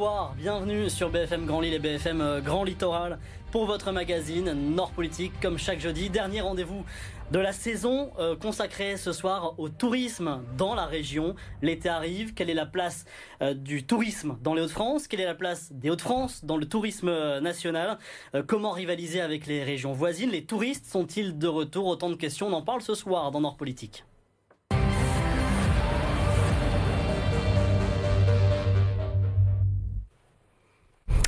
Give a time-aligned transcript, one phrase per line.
[0.00, 3.18] Bonsoir, bienvenue sur BFM Grand Lille et BFM euh, Grand Littoral
[3.52, 6.08] pour votre magazine Nord Politique, comme chaque jeudi.
[6.08, 6.86] Dernier rendez-vous
[7.32, 11.34] de la saison euh, consacrée ce soir au tourisme dans la région.
[11.60, 13.04] L'été arrive, quelle est la place
[13.42, 15.06] euh, du tourisme dans les Hauts-de-France?
[15.06, 17.98] Quelle est la place des Hauts-de-France dans le tourisme national?
[18.46, 20.30] Comment rivaliser avec les régions voisines?
[20.30, 21.84] Les touristes sont-ils de retour?
[21.84, 24.04] Autant de questions, on en parle ce soir dans Nord Politique.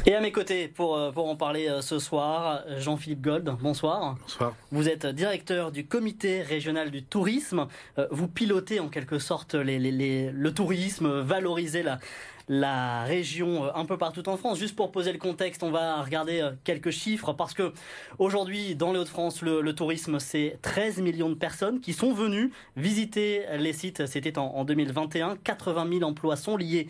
[0.05, 4.17] Et à mes côtés, pour, euh, pour en parler euh, ce soir, Jean-Philippe Gold, bonsoir.
[4.21, 4.53] Bonsoir.
[4.73, 7.69] Vous êtes directeur du comité régional du tourisme.
[7.99, 12.01] Euh, vous pilotez en quelque sorte les, les, le tourisme, valoriser la,
[12.49, 14.59] la région un peu partout en France.
[14.59, 17.73] Juste pour poser le contexte, on va regarder quelques chiffres parce que
[18.19, 22.51] aujourd'hui, dans les Hauts-de-France, le, le, tourisme, c'est 13 millions de personnes qui sont venues
[22.77, 24.07] visiter les sites.
[24.07, 25.37] C'était en, en 2021.
[25.37, 26.89] 80 000 emplois sont liés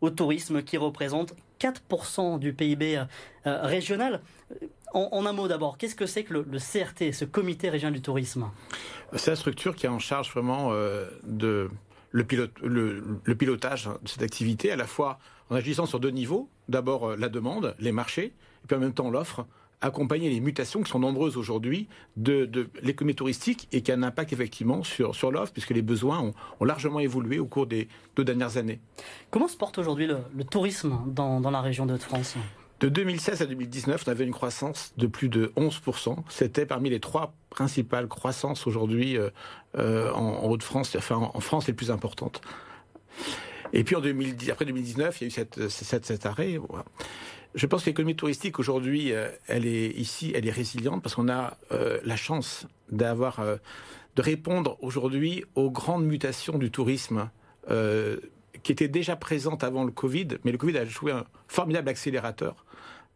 [0.00, 3.04] au tourisme qui représente 4% du PIB euh,
[3.46, 4.20] euh, régional.
[4.92, 8.48] En, un mot d'abord, qu'est-ce que c'est que le, CRT, ce comité régional du tourisme?
[9.16, 11.08] C'est la structure qui est en charge vraiment euh,
[12.12, 15.18] le, pilotage de cette activité, à la fois
[15.50, 16.48] en agissant sur deux niveaux.
[16.68, 19.46] D'abord la demande, les marchés, et puis en même temps l'offre
[19.80, 24.32] accompagner les mutations qui sont nombreuses aujourd'hui de, l'économie touristique et qui a un impact
[24.32, 28.56] effectivement sur, sur l'offre, puisque les besoins ont, largement évolué au cours des deux dernières
[28.56, 28.80] années.
[29.30, 32.36] Comment se porte aujourd'hui le, tourisme dans, la région de France
[32.80, 36.16] de 2016 à 2019, on avait une croissance de plus de 11%.
[36.28, 39.30] C'était parmi les trois principales croissances aujourd'hui euh,
[39.78, 42.42] euh, en, Haute-France, enfin en, France les plus importantes.
[43.76, 45.68] Et puis en 2010, après 2019, il y a eu cette,
[46.04, 46.60] cet arrêt.
[47.56, 51.28] Je pense que l'économie touristique aujourd'hui, euh, elle est ici, elle est résiliente parce qu'on
[51.28, 53.56] a euh, la chance d'avoir, euh,
[54.14, 57.28] de répondre aujourd'hui aux grandes mutations du tourisme
[58.62, 62.66] qui étaient déjà présentes avant le Covid, mais le Covid a joué un formidable accélérateur.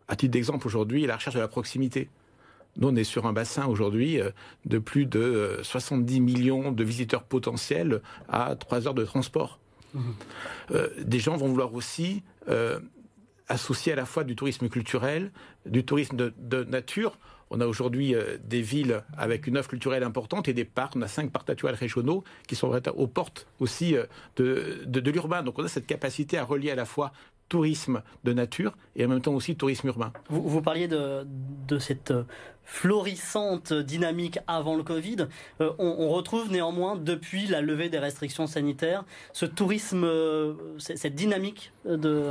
[0.08, 2.08] À titre d'exemple, aujourd'hui, la recherche de la proximité.
[2.78, 4.20] Nous, on est sur un bassin aujourd'hui
[4.64, 9.60] de plus de 70 millions de visiteurs potentiels à 3 heures de transport.
[9.94, 10.00] Mmh.
[10.99, 12.22] des gens vont vouloir aussi
[13.49, 15.32] associé à la fois du tourisme culturel,
[15.66, 17.19] du tourisme de, nature.
[17.50, 20.94] On a aujourd'hui euh, des villes avec une offre culturelle importante et des parcs.
[20.97, 24.04] On a cinq parcs naturels régionaux qui sont aux portes aussi euh,
[24.37, 25.43] de l'urbain.
[25.43, 27.12] Donc on a cette capacité à relier à la fois
[27.48, 30.12] tourisme de nature et en même temps aussi tourisme urbain.
[30.28, 31.26] Vous, vous parliez de,
[31.66, 32.25] de, cette euh,
[32.64, 35.28] florissante dynamique avant le Covid.
[35.60, 41.72] Euh, on, retrouve néanmoins, depuis la levée des restrictions sanitaires, ce tourisme, euh, cette dynamique
[41.87, 42.25] de...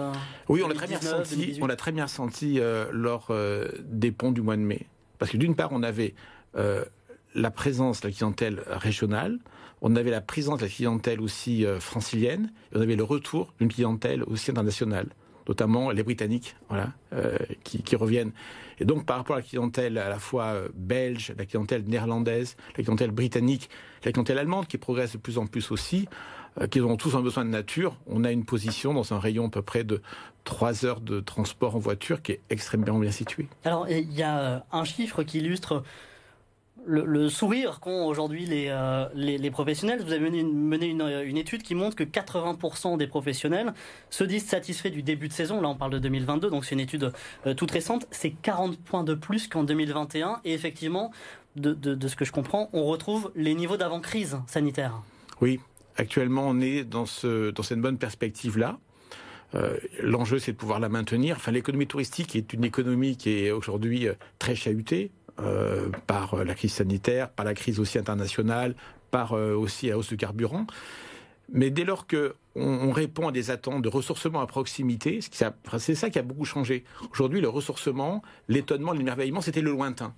[0.50, 2.60] Oui, on l'a très bien senti, on l'a très bien senti
[2.92, 3.32] lors
[3.80, 4.88] des ponts du mois de mai.
[5.20, 6.14] Parce que d'une part, on avait
[6.54, 9.40] la présence de la clientèle régionale,
[9.82, 13.54] on avait la présence de la clientèle aussi euh, francilienne, et on avait le retour
[13.60, 15.08] d'une clientèle aussi internationale,
[15.48, 18.32] notamment les Britanniques, voilà, euh, qui, reviennent.
[18.80, 22.56] Et donc par rapport à la clientèle à la fois euh, belge, la clientèle néerlandaise,
[22.78, 23.70] la clientèle britannique,
[24.04, 26.08] la clientèle allemande qui progresse de plus en plus aussi,
[26.72, 29.50] qui ont tous un besoin de nature, on a une position dans un rayon à
[29.50, 30.02] peu près de
[30.44, 33.48] 3 heures de transport en voiture qui est extrêmement bien située.
[33.64, 35.84] Alors il y a un chiffre qui illustre
[36.88, 40.02] le, sourire qu'ont aujourd'hui les, euh, les, professionnels.
[40.02, 43.74] Vous avez mené, une, étude qui montre que 80% des professionnels
[44.10, 45.62] se disent satisfaits du début de saison.
[45.62, 47.12] Là, on parle de 2022, donc c'est une étude
[47.46, 48.08] euh, toute récente.
[48.12, 50.42] C'est 40 points de plus qu'en 2021.
[50.46, 51.12] Et effectivement,
[51.56, 55.02] de, ce que je comprends, on retrouve les niveaux d'avant-crise sanitaire.
[55.42, 55.60] Oui,
[55.98, 58.80] actuellement, on est dans, ce, dans cette bonne perspective-là.
[59.56, 61.38] Euh, l'enjeu, c'est de pouvoir la maintenir.
[61.38, 64.08] Enfin, l'économie touristique est une économie qui est aujourd'hui
[64.40, 68.74] très chahutée euh, par la crise sanitaire, par la crise aussi internationale,
[69.12, 70.66] par euh, aussi la hausse du carburant.
[71.54, 76.10] Mais dès lors que on, répond à des attentes de ressourcement à proximité, c'est ça
[76.10, 76.84] qui a beaucoup changé.
[77.12, 80.16] Aujourd'hui, le ressourcement, l'étonnement, l'émerveillement, c'était le lointain.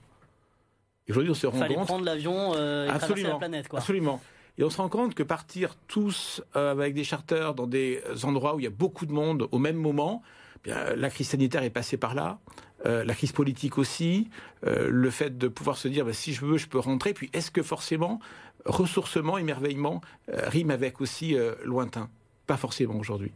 [1.09, 1.88] Aujourd'hui, on se rend Fallait compte.
[1.88, 3.79] prendre l'avion euh, et absolument, la planète, quoi.
[3.79, 4.21] Absolument.
[4.57, 8.61] Et on se rend compte que partir tous avec des charters dans des endroits où
[8.61, 10.23] il y a beaucoup de monde au même moment,
[10.65, 12.39] la crise sanitaire est passée par là,
[12.85, 14.29] euh, la crise politique aussi,
[14.65, 17.13] euh, le fait de pouvoir se dire bah, si je veux, je peux rentrer.
[17.13, 18.19] Puis est-ce que forcément
[18.65, 22.09] ressourcement, émerveillement euh, rime avec aussi lointain?
[22.47, 23.31] Pas forcément aujourd'hui.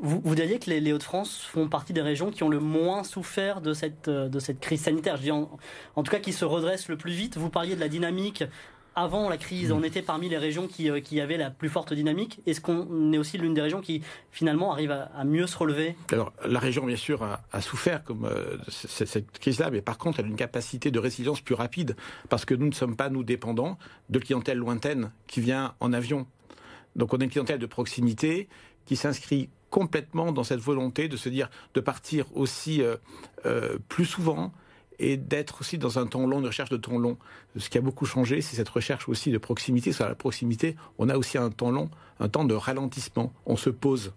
[0.00, 3.60] Vous, vous, diriez que les, Hauts-de-France font partie des régions qui ont le moins souffert
[3.60, 4.08] de cette,
[4.60, 5.50] crise sanitaire, je dis en,
[5.96, 7.36] en, tout cas qui se redressent le plus vite.
[7.36, 8.44] Vous parliez de la dynamique
[8.96, 9.84] avant la crise, on mm.
[9.84, 12.40] était parmi les régions qui, euh, qui avaient la plus forte dynamique.
[12.46, 14.02] Est-ce qu'on est aussi l'une des régions qui
[14.32, 15.94] finalement arrive à, mieux se relever?
[16.10, 20.26] Alors la région bien sûr a, souffert comme euh, cette crise-là, mais par contre elle
[20.26, 21.94] a une capacité de résilience plus rapide
[22.30, 23.78] parce que nous ne sommes pas nous dépendants
[24.08, 26.26] de clientèle lointaine qui vient en avion.
[26.96, 28.48] Donc on a une clientèle de proximité
[28.86, 32.82] qui s'inscrit complètement dans cette volonté de se dire de partir aussi
[33.88, 34.52] plus souvent
[34.98, 37.16] et d'être aussi dans un temps long, une recherche de temps long.
[37.56, 39.92] Ce qui a beaucoup changé, c'est cette recherche aussi de proximité.
[39.92, 41.90] Sur la proximité, on a aussi un temps long,
[42.20, 43.32] un temps de ralentissement.
[43.44, 44.12] On se pose.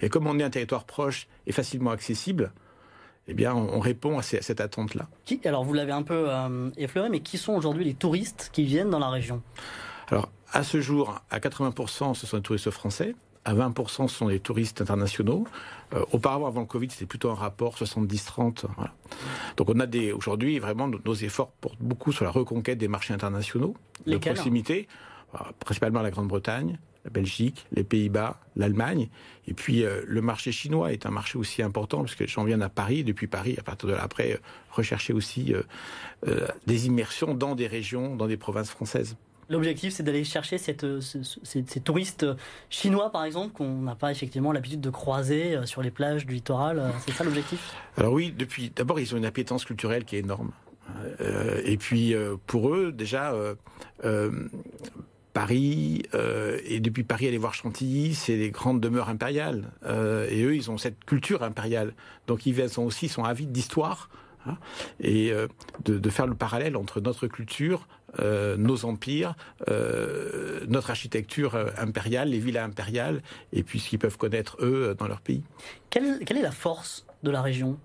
[0.00, 2.52] Et comme on est un territoire proche et facilement accessible,
[3.26, 5.08] eh bien, on répond à, cette attente-là.
[5.44, 8.88] Alors, vous l'avez un peu euh, effleuré, mais qui sont aujourd'hui les touristes qui viennent
[8.88, 9.42] dans la région?
[10.08, 13.14] Alors, à ce jour, à 80%, ce sont des touristes français
[13.48, 15.46] à 20% ce sont des touristes internationaux.
[15.94, 18.66] Euh, auparavant, avant le Covid, c'était plutôt un rapport 70-30.
[19.56, 23.14] Donc on a des aujourd'hui vraiment nos efforts portent beaucoup sur la reconquête des marchés
[23.14, 23.74] internationaux
[24.06, 24.86] de proximité,
[25.34, 29.08] euh, principalement la Grande-Bretagne, la Belgique, les Pays-Bas, l'Allemagne.
[29.46, 32.60] Et puis euh, le marché chinois est un marché aussi important parce que j'en viens
[32.60, 34.38] à Paris, depuis Paris, à partir de là, après,
[34.72, 35.54] rechercher aussi
[36.66, 39.16] des immersions dans des régions, dans des provinces françaises.
[39.50, 42.26] L'objectif, c'est d'aller chercher cette, ces, touristes
[42.68, 46.34] chinois, par exemple, qu'on n'a pas effectivement l'habitude de croiser euh, sur les plages du
[46.34, 46.78] littoral.
[46.78, 47.74] Euh, c'est ça l'objectif?
[47.96, 48.34] Alors oui,
[48.76, 50.50] d'abord, ils ont une appétence culturelle qui est énorme.
[51.20, 52.14] Euh, et puis
[52.46, 53.34] pour eux, déjà,
[55.32, 56.02] Paris
[56.64, 59.70] et depuis Paris aller voir Chantilly, c'est les grandes demeures impériales.
[59.84, 61.94] et eux, ils ont cette culture impériale.
[62.26, 64.10] Donc ils sont aussi sont avides d'histoire.
[64.46, 64.56] Hein,
[65.00, 65.32] et
[65.84, 67.86] de, faire le parallèle entre notre culture,
[68.20, 69.34] euh, nos empires,
[69.68, 73.22] euh, notre architecture euh, impériale, les villas impériales,
[73.52, 75.42] et puis ce qu'ils peuvent connaître eux dans leur pays.
[75.90, 77.78] Quelle, est la force de la région?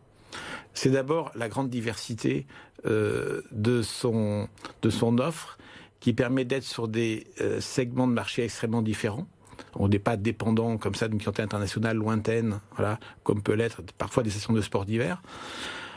[0.73, 2.47] C'est d'abord la grande diversité
[2.85, 4.49] de, son,
[4.81, 5.57] de son offre
[5.99, 7.27] qui permet d'être sur des
[7.59, 9.27] segments de marché extrêmement différents.
[9.75, 14.23] On n'est pas dépendant comme ça d'une clientèle internationale lointaine, voilà, comme peut l'être parfois
[14.23, 15.21] des sessions de sport d'hiver.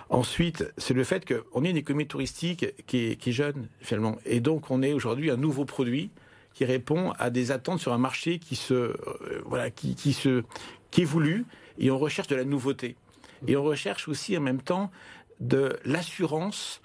[0.09, 4.17] Ensuite, c'est le fait qu'on ait une économie touristique qui est, jeune, finalement.
[4.25, 6.11] Et donc, on est aujourd'hui un nouveau produit
[6.55, 10.43] qui répond à des attentes sur un marché euh, qui, se,
[10.91, 11.45] qui évolue
[11.79, 12.97] et on recherche de la nouveauté.
[13.47, 14.91] Et on recherche aussi en même temps
[15.41, 16.81] de l'assurance,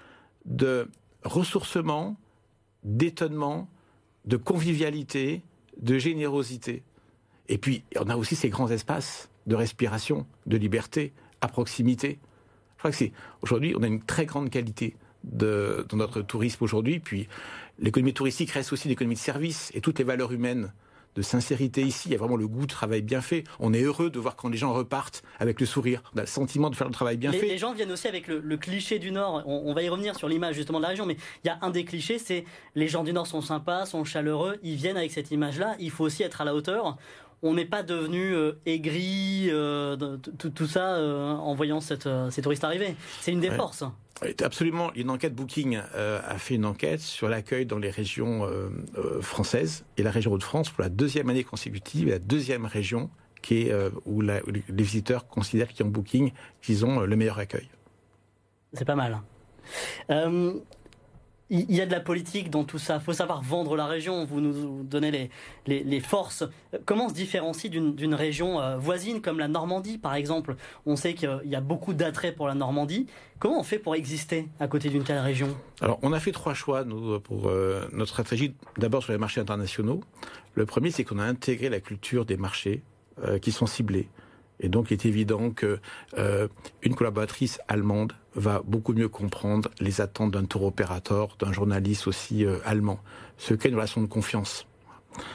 [0.45, 0.89] de
[1.23, 2.17] ressourcement,
[2.83, 3.69] d'étonnement,
[4.25, 5.41] de convivialité,
[5.79, 6.83] de générosité.
[7.47, 12.19] Et puis, on a aussi ces grands espaces de respiration, de liberté, à proximité.
[12.81, 13.11] Je crois que c'est
[13.43, 16.99] aujourd'hui, on a une très grande qualité de, dans notre tourisme aujourd'hui.
[16.99, 17.27] Puis
[17.77, 20.73] l'économie touristique reste aussi une économie de service et toutes les valeurs humaines
[21.15, 22.09] de sincérité ici.
[22.09, 23.43] Il y a vraiment le goût de travail bien fait.
[23.59, 26.01] On est heureux de voir quand les gens repartent avec le sourire.
[26.15, 27.45] On a le sentiment de faire le travail bien fait.
[27.45, 29.43] Les gens viennent aussi avec le, cliché du Nord.
[29.45, 31.59] On, on, va y revenir sur l'image justement de la région, mais il y a
[31.61, 35.11] un des clichés, c'est les gens du Nord sont sympas, sont chaleureux, ils viennent avec
[35.11, 35.75] cette image-là.
[35.77, 36.97] Il faut aussi être à la hauteur
[37.43, 39.95] on n'est pas devenu euh, aigri, euh,
[40.37, 42.95] tout, ça euh, en voyant cette, ces touristes arriver.
[43.21, 43.83] C'est une des forces.
[44.43, 44.93] Absolument.
[44.93, 48.47] Une enquête Booking a fait une enquête sur l'accueil dans les régions
[49.19, 53.09] françaises et la région Hauts-de-France pour la deuxième année consécutive, la deuxième région
[53.41, 53.73] qui est
[54.05, 57.67] où, les visiteurs considèrent qu'ils ont Booking qu'ils ont le meilleur accueil.
[58.73, 59.19] C'est pas mal
[61.53, 62.95] il y a de la politique dans tout ça.
[62.95, 64.23] Il faut savoir vendre la région.
[64.23, 65.29] Vous nous donnez
[65.67, 66.45] les, forces.
[66.85, 70.55] Comment se différencie d'une région euh, voisine comme la Normandie, par exemple?
[70.85, 73.07] On sait qu'il y a beaucoup d'attrait pour la Normandie.
[73.37, 75.49] Comment on fait pour exister à côté d'une telle région?
[75.81, 78.55] Alors, on a fait trois choix nous, pour euh, notre stratégie.
[78.77, 80.01] D'abord sur les marchés internationaux.
[80.55, 82.81] Le premier, c'est qu'on a intégré la culture des marchés
[83.25, 84.07] euh, qui sont ciblés.
[84.61, 85.79] Et donc, il est évident que
[86.17, 86.47] euh,
[86.81, 92.45] une collaboratrice allemande va beaucoup mieux comprendre les attentes d'un tour opérateur, d'un journaliste aussi
[92.45, 92.99] euh, allemand,
[93.37, 94.65] ce qu'est une relation de confiance.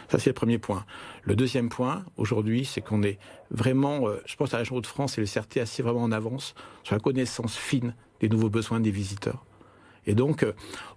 [0.08, 0.86] Ça, c'est le premier point.
[1.22, 3.18] Le deuxième point, aujourd'hui, c'est qu'on est
[3.50, 6.12] vraiment, euh, je pense à la région de France et le CRT assez vraiment en
[6.12, 9.44] avance sur la connaissance fine des nouveaux besoins des visiteurs.
[10.06, 10.46] Et donc,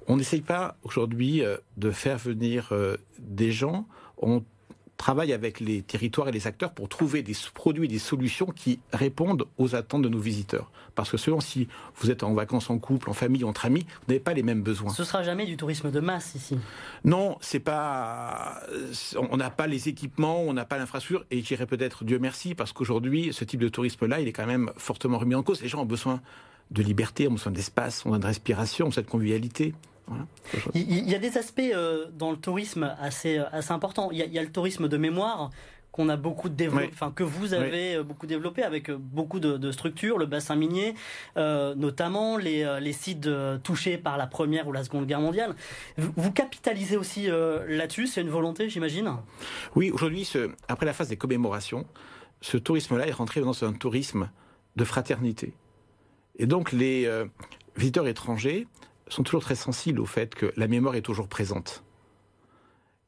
[0.08, 1.42] on n'essaye pas aujourd'hui
[1.78, 2.72] de faire venir
[3.18, 3.88] des gens.
[5.00, 9.46] Travaille avec les territoires et les acteurs pour trouver des produits, des solutions qui répondent
[9.58, 10.70] aux attentes de nos visiteurs.
[10.94, 14.10] Parce que selon si vous êtes en vacances en couple, en famille, entre amis, vous
[14.10, 14.92] n'avez pas les mêmes besoins.
[14.92, 16.60] Ce sera jamais du tourisme de masse ici.
[17.06, 18.60] Non, c'est pas.
[19.32, 22.74] On n'a pas les équipements, on n'a pas l'infrastructure, et j'irais peut-être Dieu merci parce
[22.74, 25.62] qu'aujourd'hui, ce type de tourisme-là, il est quand même fortement remis en cause.
[25.62, 26.20] Les gens ont besoin
[26.72, 29.74] de liberté, ont besoin d'espace, ont besoin de respiration, ont besoin de convivialité.
[30.74, 34.10] Il y a des aspects euh, dans le tourisme assez, euh, assez importants.
[34.12, 35.50] Il y, a, le tourisme de mémoire
[35.92, 40.18] qu'on a beaucoup développé, enfin que vous avez euh, beaucoup développé avec beaucoup de, structures,
[40.18, 40.94] le bassin minier,
[41.36, 43.30] notamment les, les sites
[43.64, 45.56] touchés par la première ou la seconde guerre mondiale.
[45.98, 49.12] Vous, capitalisez aussi là-dessus, c'est une volonté, j'imagine?
[49.76, 50.30] Oui, aujourd'hui,
[50.68, 51.86] après la phase des commémorations,
[52.42, 54.30] ce tourisme-là est rentré dans un tourisme
[54.76, 55.54] de fraternité.
[56.38, 57.10] Et donc les
[57.76, 58.68] visiteurs étrangers
[59.10, 61.84] sont toujours très sensibles au fait que la mémoire est toujours présente.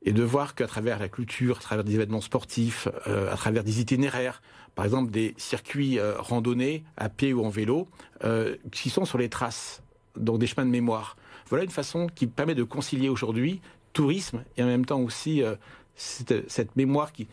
[0.03, 3.81] et de voir qu'à travers la culture, à travers des événements sportifs, à travers des
[3.81, 4.41] itinéraires,
[4.73, 7.87] par exemple des circuits randonnés à pied ou en vélo,
[8.71, 9.83] qui sont sur les traces,
[10.17, 11.17] donc des chemins de mémoire.
[11.49, 13.61] Voilà une façon qui permet de concilier aujourd'hui
[13.93, 15.43] tourisme et en même temps aussi
[15.95, 17.27] cette, cette, mémoire qui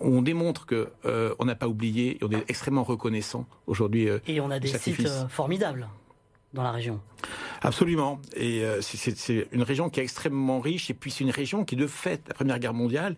[0.00, 4.08] on démontre que euh, on n'a pas oublié et on est extrêmement reconnaissant aujourd'hui.
[4.08, 5.88] Euh, et on a des sites euh, formidables
[6.52, 7.00] dans la région.
[7.62, 8.20] Absolument.
[8.36, 10.90] Et c'est une région qui est extrêmement riche.
[10.90, 13.16] Et puis c'est une région qui, de fait, la Première Guerre mondiale,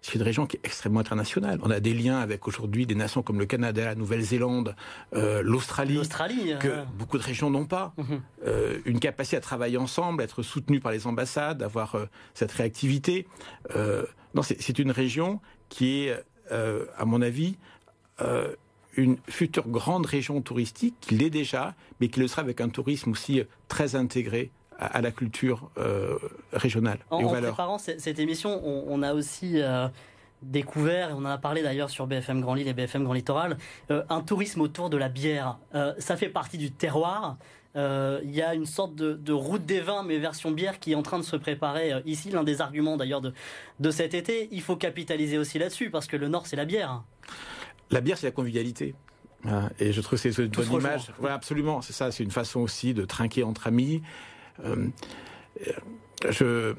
[0.00, 1.60] c'est une région qui est extrêmement internationale.
[1.62, 4.74] On a des liens avec aujourd'hui des nations comme le Canada, la Nouvelle-Zélande,
[5.12, 6.00] l'Australie,
[6.58, 7.94] que beaucoup de régions n'ont pas.
[7.96, 8.20] Mhm.
[8.84, 11.96] une capacité à travailler ensemble, être soutenu par les ambassades, avoir
[12.34, 13.28] cette réactivité.
[14.34, 15.40] non, c'est une région
[15.72, 16.22] qui est,
[16.52, 17.56] euh, à mon avis,
[18.20, 18.54] euh,
[18.96, 23.10] une future grande région touristique, qui l'est déjà, mais qui le sera avec un tourisme
[23.10, 26.18] aussi très intégré à, la culture euh,
[26.52, 29.60] régionale en, et aux en préparant cette, émission, on, a aussi
[30.42, 33.56] découvert, et on en a parlé d'ailleurs sur BFM Grand Lille et BFM Grand Littoral,
[33.90, 35.58] un tourisme autour de la bière.
[35.98, 37.36] ça fait partie du terroir.
[37.74, 40.94] Euh, il y a une sorte de, route des vins, mais version bière, qui est
[40.94, 42.30] en train de se préparer euh, ici.
[42.30, 43.32] L'un des arguments d'ailleurs de,
[43.80, 44.48] de cet été.
[44.52, 47.02] Il faut capitaliser aussi là-dessus, parce que le Nord, c'est la bière.
[47.92, 48.94] La bière, c'est la convivialité.
[49.78, 51.12] Et je trouve que c'est une bonne image.
[51.28, 52.10] absolument, c'est ça.
[52.10, 54.02] C'est une façon aussi de trinquer entre amis.
[54.64, 54.88] Euh,
[56.30, 56.74] je,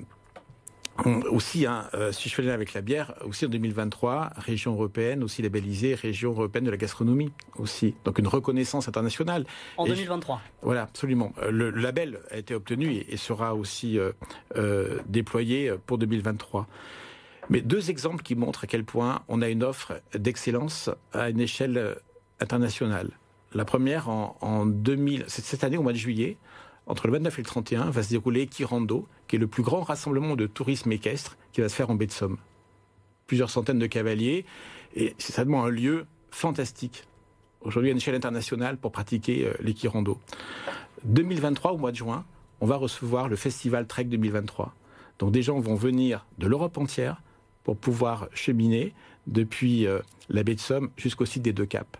[1.05, 5.23] aussi, hein, euh, si je fais lien avec la bière, aussi en 2023, région européenne,
[5.23, 7.95] aussi labellisée région européenne de la gastronomie, aussi.
[8.05, 9.45] Donc une reconnaissance internationale.
[9.77, 10.41] En 2023.
[10.61, 11.33] voilà, absolument.
[11.41, 16.67] Euh, le, label a été obtenu et, sera aussi euh, déployé pour 2023.
[17.53, 21.39] Mais deux exemples qui montrent à quel point on a une offre d'excellence à une
[21.39, 21.97] échelle
[22.39, 23.11] internationale.
[23.53, 26.37] La première, en, en 2000, cette année, au mois de juillet,
[26.87, 29.81] entre le 29 et le 31, va se dérouler Kirando, qui est le plus grand
[29.81, 32.37] rassemblement de tourisme équestre qui va se faire en baie de Somme.
[33.27, 34.45] Plusieurs centaines de cavaliers,
[34.95, 37.03] et c'est certainement un lieu fantastique,
[37.61, 40.19] aujourd'hui à une échelle internationale, pour pratiquer euh, les Kirando.
[41.03, 42.25] 2023, au mois de juin,
[42.61, 44.73] on va recevoir le festival Trek 2023.
[45.19, 47.21] Donc des gens vont venir de l'Europe entière
[47.63, 48.93] pour pouvoir cheminer
[49.27, 51.99] depuis euh, la baie de Somme jusqu'au site des deux caps.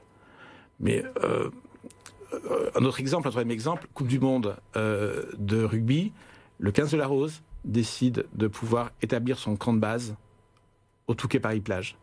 [0.79, 1.49] Mais euh,
[2.75, 6.11] un autre exemple, un troisième exemple, Coupe du Monde euh, de rugby,
[6.59, 10.15] le 15 de la Rose décide de pouvoir établir son camp de base
[11.07, 11.97] au Touquet Paris-Plage.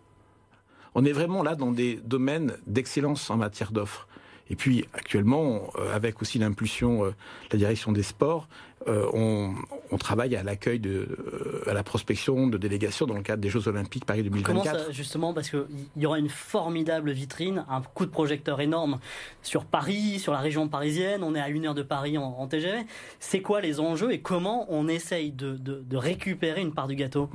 [0.95, 4.09] On est vraiment là dans des domaines d'excellence en matière d'offres.
[4.51, 7.13] Et puis actuellement, euh, avec aussi l'impulsion de
[7.53, 8.49] la direction des sports,
[8.89, 13.43] euh, on, travaille à l'accueil de, euh, à la prospection de délégations dans le cadre
[13.43, 14.47] des Jeux Olympiques Paris 2024.
[14.47, 15.67] Comment ça, justement, parce qu'il
[15.97, 18.99] y aura une formidable vitrine, un coup de projecteur énorme
[19.43, 21.23] sur Paris, sur la région parisienne.
[21.23, 22.87] On est à une heure de Paris en, TGV.
[23.19, 25.61] C'est quoi les enjeux et comment on essaye de,
[25.93, 27.29] récupérer une part du gâteau?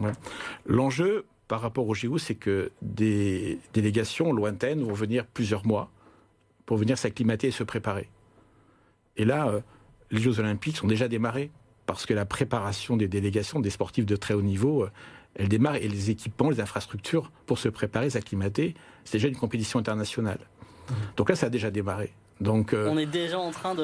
[0.66, 5.92] L'enjeu par rapport au JO, c'est que des délégations lointaines vont venir plusieurs mois
[6.66, 8.10] pour venir s'acclimater et se préparer.
[9.18, 9.62] Et là, euh,
[10.12, 11.52] les Jeux Olympiques sont déjà démarrés
[11.86, 14.92] parce que la préparation des délégations des sportifs de très haut niveau, euh,
[15.36, 19.80] elle démarre et les équipements, les infrastructures pour se préparer, s'acclimater, c'est déjà une compétition
[19.80, 20.40] internationale.
[20.90, 20.94] Mmh.
[21.18, 22.14] Donc là, ça a déjà démarré.
[22.42, 23.76] Donc, euh, on est déjà en train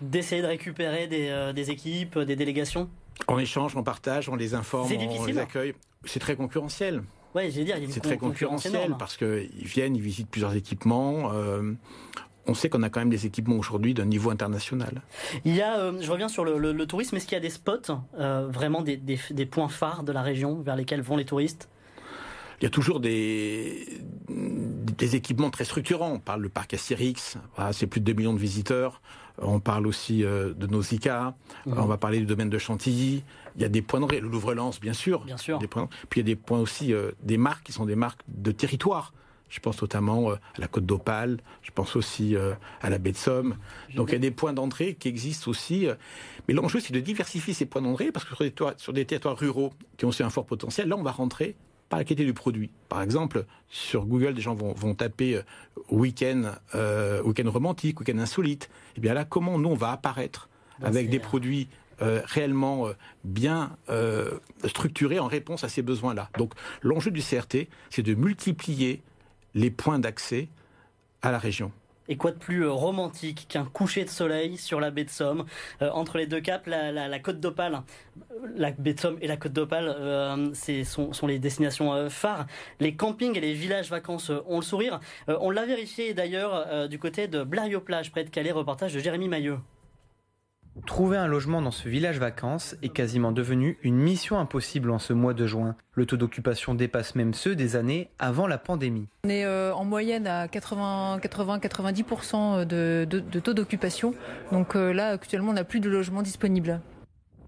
[0.00, 2.90] d'essayer de, récupérer des, des, équipes, des délégations?
[3.28, 5.74] On échange, on partage, on les informe, on les accueille.
[6.04, 7.02] C'est très concurrentiel.
[7.34, 11.32] Ouais, j'ai dire, c'est très concurrentiel parce qu'ils viennent, ils visitent plusieurs équipements
[12.46, 15.02] on sait qu'on a quand même des équipements aujourd'hui d'un niveau international.
[15.44, 17.92] Il y a, euh, je reviens sur le, tourisme, est-ce qu'il y a des spots,
[18.18, 21.68] euh, vraiment des, points phares de la région vers lesquels vont les touristes?
[22.60, 23.86] Il y a toujours des,
[24.98, 26.12] des équipements très structurants.
[26.12, 27.38] On parle du parc Astérix,
[27.72, 29.00] c'est plus de 2 millions de visiteurs.
[29.38, 31.34] On parle aussi euh, de Nausicaa.
[31.66, 31.74] Mmh.
[31.76, 33.24] On va parler du domaine de Chantilly.
[33.56, 35.24] Il y a des points de le Louvre-Lens, bien sûr.
[35.24, 35.58] Bien sûr.
[35.58, 38.20] Des points, puis il y a des points aussi, des marques qui sont des marques
[38.28, 39.12] de territoire.
[39.54, 43.12] Je pense notamment euh, à la Côte d'Opale, je pense aussi euh, à la baie
[43.12, 43.56] de Somme.
[43.94, 45.86] Donc il y a des points d'entrée qui existent aussi.
[45.86, 45.94] Euh.
[46.48, 48.34] Mais l'enjeu, c'est de diversifier ces points d'entrée parce que
[48.78, 51.54] sur des, territoires, ruraux qui ont aussi un fort potentiel, là, on va rentrer
[51.94, 52.72] par la qualité du produit.
[52.88, 55.42] Par exemple, sur Google, des gens vont, taper
[55.90, 56.56] week-end
[57.24, 58.64] week romantique, week-end insolite.
[58.64, 60.48] Et eh bien là, comment nous, on va apparaître
[60.82, 61.68] avec des produits
[62.00, 62.88] réellement
[63.22, 63.76] bien
[64.64, 66.30] structurés en réponse à ces besoins-là?
[66.36, 69.00] Donc l'enjeu du CRT, c'est de multiplier
[69.54, 70.48] les points d'accès
[71.22, 71.70] à la région.
[72.08, 75.44] Et quoi de plus euh, romantique qu'un coucher de soleil sur la baie de Somme,
[75.80, 77.82] euh, entre les deux caps, la, côte d'Opale,
[78.56, 82.46] la baie de Somme et la côte d'Opale, euh, sont, les destinations phares.
[82.80, 85.00] Les campings et les villages vacances ont le sourire.
[85.28, 89.58] on l'a vérifié d'ailleurs du côté de Blériot-Plage, près de Calais, reportage de Jérémy Mailleux.
[90.86, 95.12] Trouver un logement dans ce village vacances est quasiment devenu une mission impossible en ce
[95.12, 95.76] mois de juin.
[95.92, 99.06] Le taux d'occupation dépasse même ceux des années avant la pandémie.
[99.24, 104.14] On est euh, en moyenne à 80-90% de, de, taux d'occupation.
[104.50, 106.80] Donc euh, là, actuellement, on n'a plus de logements disponibles.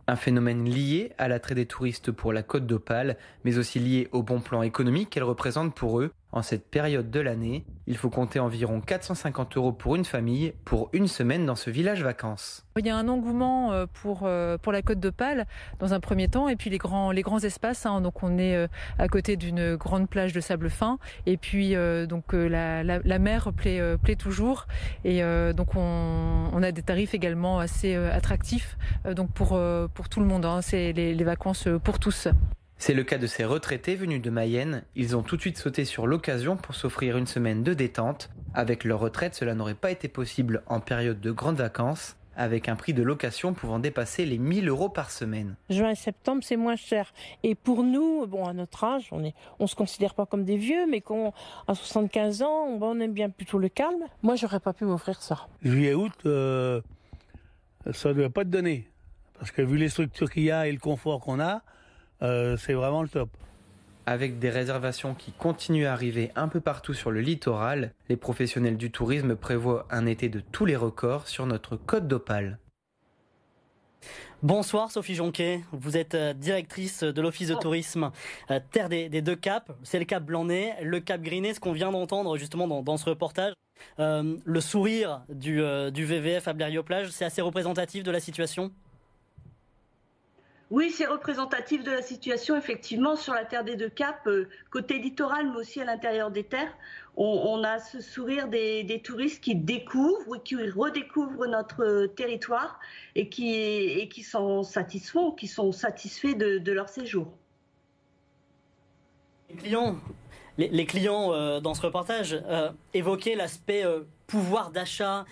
[0.06, 4.22] Un phénomène lié à l'attrait des touristes pour la côte d'Opale, mais aussi lié au
[4.22, 6.12] bon plan économique qu'elle représente pour eux.
[6.32, 10.90] En cette période de l'année, il faut compter environ 450 euros pour une famille pour
[10.92, 12.66] une semaine dans ce village vacances.
[12.76, 15.46] Il y a un engouement euh, pour, euh, pour la côte d'Opale
[15.78, 17.86] dans un premier temps, et puis les grands, les grands espaces.
[17.86, 18.00] Hein.
[18.00, 18.66] donc on est euh,
[18.98, 21.74] à côté d'une grande plage de sable fin, et puis
[22.08, 24.66] donc la, la, mer plaît, plaît toujours,
[25.04, 25.22] et
[25.54, 28.76] donc on, a des tarifs également assez attractifs
[29.14, 29.58] donc pour,
[29.94, 30.44] pour tout le monde.
[30.44, 30.60] Hein.
[30.62, 32.28] C'est les vacances pour tous.
[32.78, 34.84] C'est le cas de ces retraités venus de Mayenne.
[34.94, 38.30] Ils ont tout de suite sauté sur l'occasion pour s'offrir une semaine de détente.
[38.54, 42.76] Avec leur retraite, cela n'aurait pas été possible en période de grandes vacances, avec un
[42.76, 45.56] prix de location pouvant dépasser les 1000 euros par semaine.
[45.70, 47.14] Juin et septembre, c'est moins cher.
[47.42, 50.86] Et pour nous, bon, à notre âge, on on se considère pas comme des vieux,
[50.86, 51.32] mais qu'on,
[51.66, 54.04] à 75 ans, on aime bien plutôt le calme.
[54.22, 55.48] Moi, j'aurais pas pu m'offrir ça.
[55.62, 56.82] Juillet, août, euh,
[57.92, 58.90] ça ne doit pas te donner.
[59.38, 61.62] Parce que vu les structures qu'il y a et le confort qu'on a,
[62.22, 63.30] euh, c'est vraiment le top.
[64.06, 68.76] Avec des réservations qui continuent à arriver un peu partout sur le littoral, les professionnels
[68.76, 72.58] du tourisme prévoient un été de tous les records sur notre côte d'Opale.
[74.42, 77.58] Bonsoir Sophie Jonquet, vous êtes euh, directrice de l'Office de oh.
[77.58, 78.12] tourisme
[78.50, 79.72] euh, Terre des, deux Caps.
[79.82, 83.54] C'est le Cap Blanc-Nez, le Cap Griné, ce qu'on vient d'entendre justement dans, ce reportage.
[83.98, 88.70] le sourire du, du VVF à Blériot-Plage, c'est assez représentatif de la situation?
[90.70, 94.98] Oui, c'est représentatif de la situation, effectivement, sur la Terre des Deux Caps, euh, côté
[94.98, 96.72] littoral, mais aussi à l'intérieur des terres.
[97.18, 102.78] On, a ce sourire des, touristes qui découvrent, qui redécouvrent notre euh, territoire
[103.14, 107.28] et qui, et qui sont satisfaits, qui sont satisfaits de, leur séjour.
[109.48, 109.96] Les clients,
[110.58, 112.38] les, clients euh, dans ce reportage
[112.92, 113.84] évoquaient l'aspect
[114.26, 115.24] pouvoir d'achat.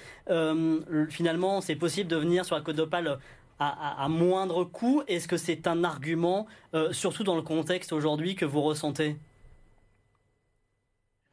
[1.10, 3.18] finalement, c'est possible de venir sur la Côte d'Opale
[3.68, 5.02] à, moindre coût.
[5.06, 9.16] Est-ce que c'est un argument, euh, surtout dans le contexte aujourd'hui, que vous ressentez?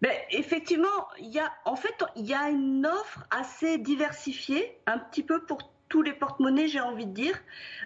[0.02, 0.88] Ben, effectivement,
[1.20, 5.44] il y a, en fait, il y a une offre assez diversifiée, un petit peu
[5.46, 7.38] pour tous les porte-monnaies, j'ai envie de dire.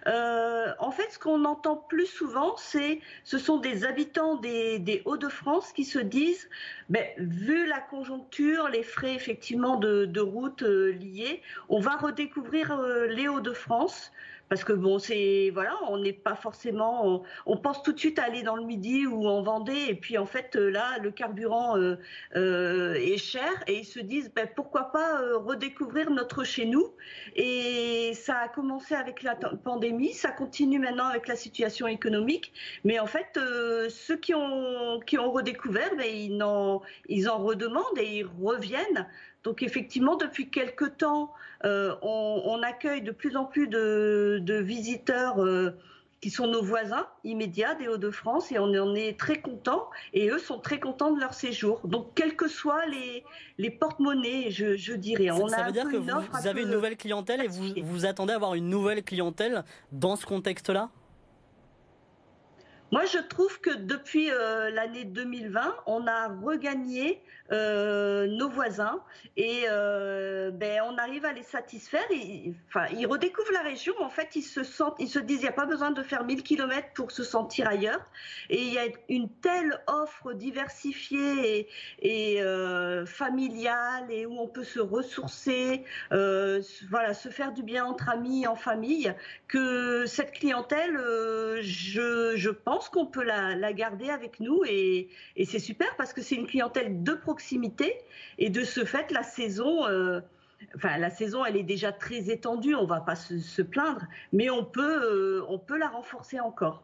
[0.08, 5.74] Euh, en fait, ce qu'on entend plus souvent, c'est ce sont des habitants des, Hauts-de-France
[5.74, 6.48] qui se disent,
[6.88, 12.80] ben, vu la conjoncture, les frais effectivement de, route euh, liés, on va redécouvrir
[13.10, 14.12] les Hauts-de-France
[14.50, 18.24] parce que bon, c'est voilà, on n'est pas forcément, on, pense tout de suite à
[18.24, 21.78] aller dans le Midi ou en Vendée, et puis en fait euh, là, le carburant
[21.78, 21.96] euh,
[22.36, 26.94] euh, est cher, et ils se disent ben, pourquoi pas redécouvrir notre chez nous.
[27.36, 32.54] Et ça a commencé avec la pandémie, ça continue maintenant avec la situation économique,
[32.84, 33.40] mais en fait,
[33.90, 39.08] ceux qui ont qui ont redécouvert, ben, ils en ils en redemandent et ils reviennent.
[39.46, 41.32] Donc effectivement, depuis quelque temps,
[41.64, 45.78] euh, on, accueille de plus en plus de, visiteurs euh,
[46.20, 50.40] qui sont nos voisins immédiats des Hauts-de-France et on en est très contents et eux
[50.40, 51.80] sont très contents de leur séjour.
[51.84, 53.24] Donc quelles que soient les,
[53.60, 55.30] les porte-monnaies, je, dirais.
[55.30, 58.38] On ça, veut dire que vous, avez une nouvelle clientèle et vous, vous attendez à
[58.38, 60.90] avoir une nouvelle clientèle dans ce contexte-là?
[62.92, 67.22] Moi, je trouve que depuis euh, l'année 2020, on a regagné
[67.52, 69.02] euh, nos voisins
[69.38, 72.06] et euh, ben, on arrive à les satisfaire.
[72.12, 73.96] Ils, enfin, ils redécouvrent la région.
[74.00, 76.24] En fait, ils se sentent, ils se disent, il n'y a pas besoin de faire
[76.24, 78.06] 1000 km pour se sentir ailleurs.
[78.52, 81.68] Et il y a une telle offre diversifiée
[82.00, 82.42] et,
[83.08, 88.56] familiale et où on peut se ressourcer, voilà, se faire du bien entre amis, en
[88.56, 89.14] famille,
[89.48, 90.98] que cette clientèle,
[91.62, 95.10] je, je pense qu'on peut la, garder avec nous et,
[95.46, 97.94] c'est super parce que c'est une clientèle de proximité
[98.38, 99.86] et de ce fait, la saison.
[99.86, 100.22] Euh,
[100.76, 104.64] enfin, la saison, elle est déjà très étendue, on va pas se, plaindre, mais on
[104.64, 106.84] peut, euh, on peut la renforcer encore.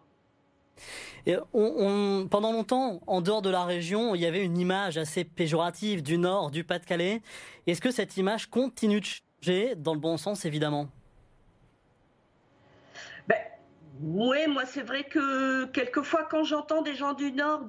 [1.25, 6.01] Et pendant longtemps, en dehors de la région, il y avait une image assez péjorative
[6.01, 7.21] du Nord, du Pas-de-Calais.
[7.67, 10.87] Est-ce que cette image continue de changer dans le bon sens, évidemment?
[14.03, 17.67] Oui, moi c'est vrai que quelquefois quand j'entends des gens du Nord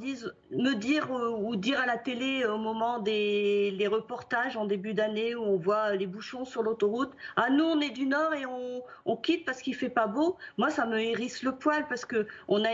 [0.51, 4.95] me dire euh, ou dire à la télé au moment des les reportages en début
[4.95, 8.47] d'année où on voit les bouchons sur l'autoroute, ah nous on est du Nord et
[8.47, 10.39] on, on quitte parce qu'il fait pas beau.
[10.57, 12.71] Moi ça me hérisse le poil parce que on a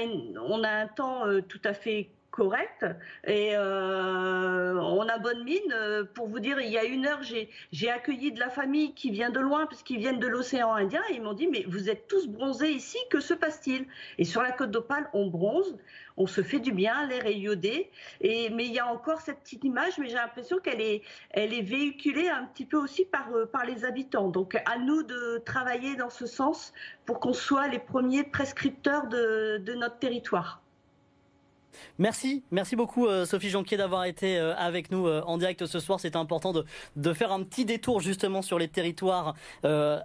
[0.48, 2.86] on a un temps euh, tout à fait correct
[3.26, 3.56] et
[5.18, 6.06] bonne mine.
[6.14, 9.30] Pour vous dire, il y a une heure, j'ai accueilli de la famille qui vient
[9.30, 12.26] de loin puisqu'ils viennent de l'océan Indien et ils m'ont dit mais vous êtes tous
[12.28, 13.86] bronzés ici, que se passe-t-il?
[14.18, 15.76] Et sur la côte d'Opale, on bronze,
[16.16, 17.90] on se fait du bien, l'air est iodé.
[18.22, 21.62] Mais il y a encore cette petite image, mais j'ai l'impression qu'elle est, elle est
[21.62, 24.28] véhiculée un petit peu aussi par par les habitants.
[24.28, 26.72] Donc à nous de travailler dans ce sens
[27.06, 30.62] pour qu'on soit les premiers prescripteurs de notre territoire.
[31.98, 35.80] Merci, merci beaucoup euh, Sophie Jonquier d'avoir été euh, avec nous euh, en direct ce
[35.80, 36.00] soir.
[36.00, 39.34] C'était important de, faire un petit détour justement sur les territoires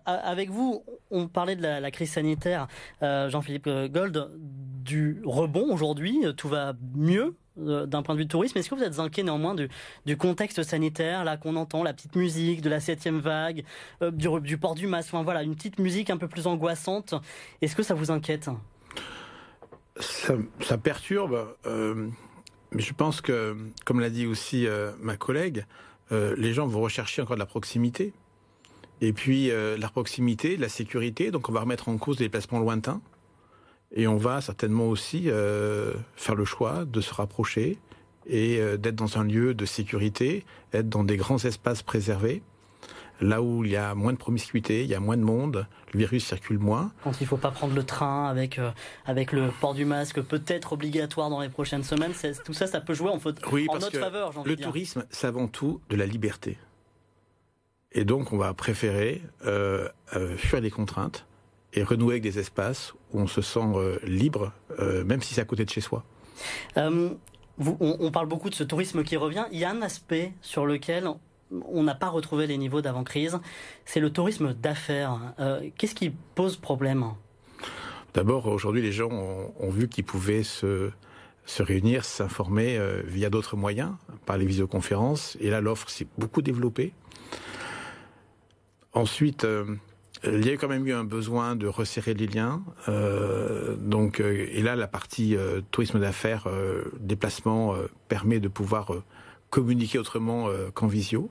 [0.05, 0.83] avec vous.
[1.11, 2.67] On parlait de la, crise sanitaire,
[3.01, 6.23] Jean-Philippe Gold, du rebond aujourd'hui.
[6.37, 8.57] Tout va mieux d'un point de vue de tourisme.
[8.57, 9.69] Est-ce que vous êtes inquiet néanmoins du,
[10.05, 13.63] du contexte sanitaire, là qu'on entend la petite musique de la septième vague,
[14.01, 17.13] du, du, port du masque, enfin, voilà, une petite musique un peu plus angoissante.
[17.61, 18.49] Est-ce que ça vous inquiète?
[19.99, 22.09] Ça, perturbe, euh,
[22.71, 25.65] mais je pense que, comme l'a dit aussi euh, ma collègue,
[26.11, 28.13] euh, les gens vont rechercher encore de la proximité.
[29.01, 33.01] Et puis la proximité, la sécurité, donc on va remettre en cause des déplacements lointains.
[33.91, 35.23] Et on va certainement aussi
[36.15, 37.79] faire le choix de se rapprocher
[38.27, 42.43] et d'être dans un lieu de sécurité, être dans des grands espaces préservés
[43.23, 45.99] là où il y a moins de promiscuité, il y a moins de monde, le
[45.99, 46.91] virus circule moins.
[47.03, 48.71] Quand il ne faut pas prendre le train avec, euh,
[49.05, 52.11] avec le port du masque peut-être obligatoire dans les prochaines semaines,
[52.43, 53.19] tout ça, ça peut jouer en,
[53.51, 54.33] oui, en notre faveur.
[54.45, 56.57] Le tourisme, c'est avant tout de la liberté.
[57.93, 61.25] Et donc, on va préférer euh, euh, fuir des contraintes
[61.73, 63.61] et renouer avec des espaces où on se sent
[64.03, 66.03] libre, même si c'est à côté de chez soi.
[67.57, 69.45] Vous, on, on, parle beaucoup de ce tourisme qui revient.
[69.51, 71.07] Il y a un aspect sur lequel
[71.65, 73.39] on n'a pas retrouvé les niveaux d'avant-crise.
[73.85, 75.19] C'est le tourisme d'affaires.
[75.39, 77.05] Euh, qu'est-ce qui pose problème?
[78.13, 80.91] D'abord, aujourd'hui, les gens ont, vu qu'ils pouvaient se,
[81.59, 83.93] réunir, s'informer euh, via d'autres moyens,
[84.25, 85.37] par les visioconférences.
[85.39, 86.93] Et là, l'offre s'est beaucoup développée.
[88.93, 89.65] Ensuite, euh,
[90.25, 92.63] il y a quand même eu un besoin de resserrer les liens.
[93.79, 95.35] donc, et là, la partie
[95.71, 96.47] tourisme d'affaires,
[97.01, 97.75] déplacement,
[98.07, 99.03] permet de pouvoir
[99.53, 101.29] communiquer autrement euh, qu'en visio.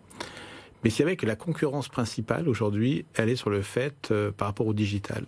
[0.85, 4.47] Mais c'est vrai que la concurrence principale aujourd'hui, elle est sur le fait euh, par
[4.47, 5.27] rapport au digital.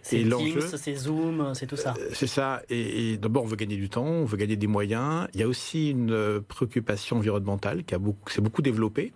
[0.00, 1.92] C'est Teams, c'est Zoom, c'est tout ça.
[1.98, 2.62] Euh, c'est ça.
[2.70, 5.28] Et, d'abord, on veut gagner du temps, on veut gagner des moyens.
[5.34, 9.12] Il y a aussi une préoccupation environnementale qui a beaucoup, s'est beaucoup développée.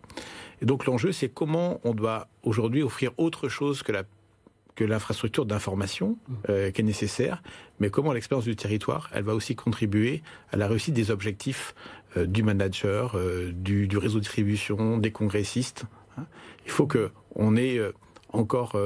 [0.61, 4.03] Et donc l'enjeu, c'est comment on doit aujourd'hui offrir autre chose que la
[4.75, 6.35] que l'infrastructure d'information mmh.
[6.49, 7.43] euh, qui est nécessaire,
[7.81, 11.75] mais comment l'expérience du territoire, elle va aussi contribuer à la réussite des objectifs
[12.17, 15.85] euh, du manager, euh, du, du, réseau de distribution, des congressistes.
[16.19, 16.27] Hein.
[16.65, 17.81] Il faut que on ait
[18.29, 18.79] encore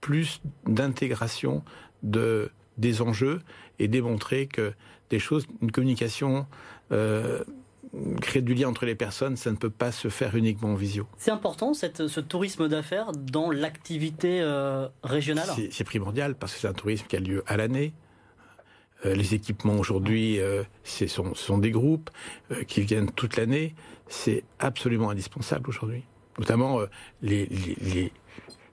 [0.00, 1.64] plus d'intégration
[2.04, 3.40] de des enjeux
[3.80, 4.72] et démontrer que
[5.10, 6.46] des choses, une communication
[8.20, 11.06] créer du lien entre les personnes, ça ne peut pas se faire uniquement en visio.
[11.16, 16.72] C'est important ce tourisme d'affaires dans l'activité euh, régionale C'est primordial parce que c'est un
[16.72, 17.92] tourisme qui a lieu à l'année.
[19.06, 22.10] Euh, les équipements aujourd'hui, euh, ce sont, des groupes
[22.66, 23.74] qui viennent toute l'année.
[24.08, 26.04] C'est absolument indispensable aujourd'hui.
[26.38, 26.80] Notamment
[27.20, 28.12] les, les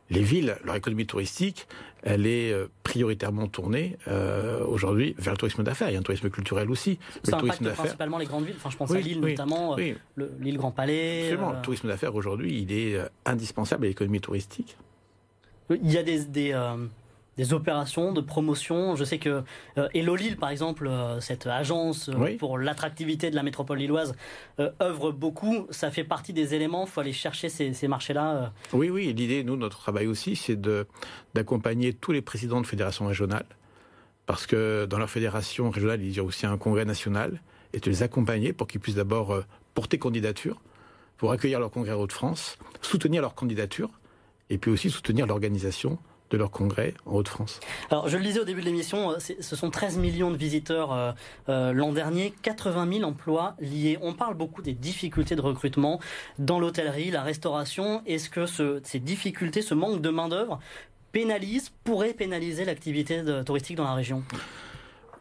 [0.09, 1.67] villes, leur économie touristique,
[2.03, 5.89] elle est euh, prioritairement tournée euh, aujourd'hui vers le tourisme d'affaires.
[5.89, 6.99] Il y a un tourisme culturel aussi.
[7.23, 8.55] Ça impacte principalement les grandes villes.
[8.57, 9.93] Enfin, je pense à Lille notamment, euh,
[10.39, 11.31] l'île Grand Palais.
[11.31, 11.53] Absolument.
[11.53, 14.77] Le tourisme d'affaires aujourd'hui, il est indispensable à l'économie touristique.
[15.69, 16.53] Il y a des, des,
[17.37, 18.95] des opérations de promotion.
[18.95, 19.43] Je sais que
[19.77, 24.15] euh, Hello Lille, par exemple, euh, cette agence euh, pour l'attractivité de la métropole lilloise,
[24.59, 25.67] euh, œuvre beaucoup.
[25.69, 26.85] Ça fait partie des éléments.
[26.85, 28.53] Il faut aller chercher ces, ces marchés-là.
[28.73, 29.13] Oui, oui.
[29.13, 30.59] L'idée, nous, notre travail aussi, c'est
[31.33, 33.45] d'accompagner tous les présidents de fédérations régionales.
[34.25, 37.41] Parce que dans leur fédération régionale, il y a aussi un congrès national.
[37.73, 39.37] Et de les accompagner pour qu'ils puissent d'abord
[39.73, 40.61] porter candidature,
[41.17, 43.89] pour accueillir leur congrès Hauts-de-France, soutenir leur candidature,
[44.49, 47.59] et puis aussi soutenir l'organisation de leur congrès en Haute-France.
[47.91, 50.93] Alors, je le disais au début de l'émission, euh, ce sont 13 millions de visiteurs
[50.93, 51.11] euh,
[51.49, 53.97] euh, l'an dernier, 80 000 emplois liés.
[54.01, 55.99] On parle beaucoup des difficultés de recrutement
[56.39, 58.01] dans l'hôtellerie, la restauration.
[58.05, 60.59] Est-ce que ces difficultés, ce manque de main-d'œuvre
[61.11, 64.23] pénalise, pourrait pénaliser l'activité touristique dans la région?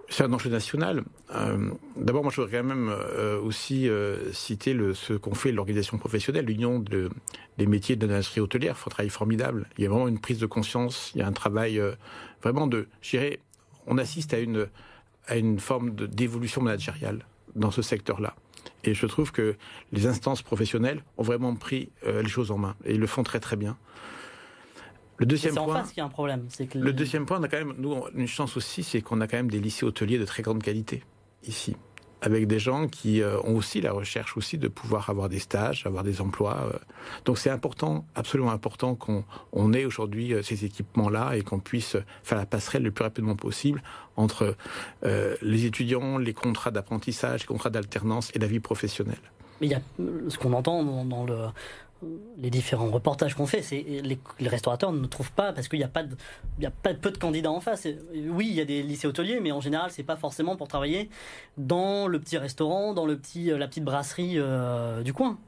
[0.08, 1.04] C'est un enjeu national.
[1.34, 5.52] Euh, d'abord, moi, je voudrais quand même euh, aussi euh, citer le, ce qu'ont fait
[5.52, 7.10] l'organisation professionnelle, l'Union de,
[7.58, 8.76] des métiers de l'industrie hôtelière.
[8.86, 9.66] Un travail formidable.
[9.78, 11.12] Il y a vraiment une prise de conscience.
[11.14, 11.80] Il y a un travail
[12.42, 13.40] vraiment de, je dirais,
[13.86, 14.68] on assiste à une
[15.26, 17.24] à une forme d'évolution managériale
[17.56, 18.34] dans ce secteur-là.
[18.84, 19.56] Et je trouve que
[19.90, 23.40] les instances professionnelles ont vraiment pris les choses en main et ils le font très
[23.40, 23.78] très bien.
[25.16, 26.48] Le deuxième point, qu'il y a un problème.
[26.56, 26.92] Que le...
[26.92, 29.50] deuxième point, on a quand même nous une chance aussi, c'est qu'on a quand même
[29.50, 31.04] des lycées hôteliers de très grande qualité
[31.46, 31.76] ici,
[32.20, 35.86] avec des gens qui euh, ont aussi la recherche aussi de pouvoir avoir des stages,
[35.86, 36.68] avoir des emplois.
[36.72, 36.78] Euh.
[37.26, 41.96] Donc c'est important, absolument important qu'on on ait aujourd'hui euh, ces équipements-là et qu'on puisse
[42.24, 43.82] faire la passerelle le plus rapidement possible
[44.16, 44.56] entre
[45.42, 49.18] les étudiants, les contrats d'apprentissage, les contrats d'alternance et la vie professionnelle.
[49.60, 49.80] Mais il y a
[50.28, 51.48] ce qu'on entend dans le,
[52.38, 55.88] les différents reportages qu'on fait, c'est les, restaurateurs ne trouvent pas parce qu'il n'y a
[55.88, 56.04] pas
[56.94, 57.86] peu de candidats en face.
[58.14, 61.08] oui, il y a des lycées hôteliers, mais en général, c'est pas forcément pour travailler
[61.56, 65.38] dans le petit restaurant, dans le petit, la petite brasserie euh, du coin.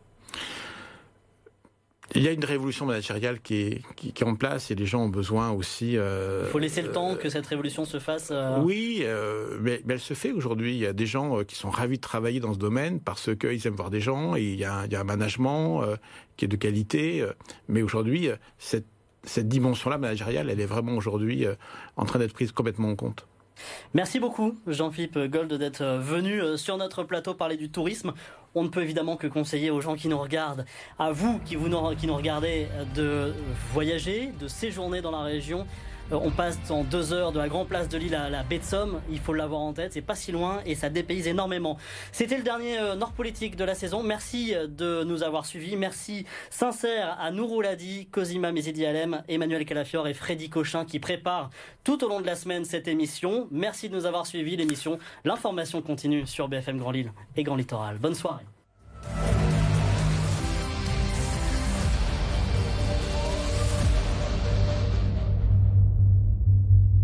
[2.17, 5.05] Il y a une révolution managériale qui est, qui, est en place et les gens
[5.05, 5.97] ont besoin aussi.
[5.97, 8.31] Euh, il faut laisser le temps que cette révolution se fasse.
[8.33, 10.75] Euh, oui, euh, mais, elle se fait aujourd'hui.
[10.75, 13.67] Il y a des gens qui sont ravis de travailler dans ce domaine parce qu'ils
[13.67, 15.83] aiment voir des gens et il y a, il y a un management
[16.37, 17.25] qui est de qualité.
[17.69, 18.87] Mais aujourd'hui, cette,
[19.23, 21.47] cette dimension-là managériale, elle est vraiment aujourd'hui
[21.97, 23.27] en train d'être prise complètement en compte.
[23.95, 28.13] Merci beaucoup Jean-Philippe Gold d'être venu sur notre plateau parler du tourisme.
[28.55, 30.65] On ne peut évidemment que conseiller aux gens qui nous regardent,
[30.99, 33.35] à vous qui, nous, qui nous regardez, de
[33.73, 35.67] voyager, de séjourner dans la région.
[36.13, 38.59] Euh, on passe en deux heures de la grande place de Lille à la baie
[38.59, 39.01] de Somme.
[39.11, 39.93] Il faut l'avoir en tête.
[39.93, 41.79] C'est pas si loin et ça dépayse énormément.
[42.13, 44.03] C'était le dernier euh, Nord Politique de la saison.
[44.03, 45.77] Merci euh, de nous avoir suivis.
[45.77, 51.51] Merci sincère à Nourou Ladi, Cosima Mezidi Alem, Emmanuel Calafior et Freddy Cochin qui préparent
[51.85, 53.49] tout au long de la semaine cette émission.
[53.51, 54.99] Merci de nous avoir suivis l'émission.
[55.25, 57.99] L'information continue sur BFM Grand Lille et Grand Littoral.
[57.99, 58.45] Bonne soirée.